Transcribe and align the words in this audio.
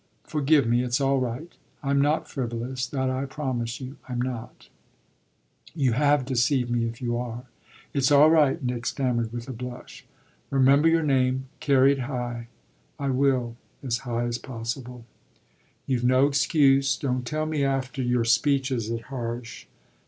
"Forgive 0.23 0.65
me; 0.65 0.81
it's 0.83 0.99
all 0.99 1.19
right. 1.19 1.51
I'm 1.83 2.01
not 2.01 2.27
frivolous; 2.27 2.87
that 2.87 3.11
I 3.11 3.25
promise 3.27 3.79
you 3.79 3.97
I'm 4.09 4.19
not." 4.19 4.67
"You 5.75 5.91
have 5.93 6.25
deceived 6.25 6.71
me 6.71 6.85
if 6.87 7.03
you 7.03 7.17
are." 7.19 7.43
"It's 7.93 8.11
all 8.11 8.31
right," 8.31 8.63
Nick 8.63 8.87
stammered 8.87 9.31
with 9.31 9.47
a 9.47 9.53
blush. 9.53 10.03
"Remember 10.49 10.87
your 10.87 11.03
name 11.03 11.49
carry 11.59 11.91
it 11.91 11.99
high." 11.99 12.47
"I 12.97 13.11
will 13.11 13.57
as 13.83 13.99
high 13.99 14.23
as 14.25 14.39
possible." 14.39 15.05
"You've 15.85 16.03
no 16.03 16.25
excuse. 16.25 16.97
Don't 16.97 17.23
tell 17.23 17.45
me, 17.45 17.63
after 17.63 18.01
your 18.01 18.25
speeches 18.25 18.89
at 18.89 19.01
Harsh!" 19.13 19.67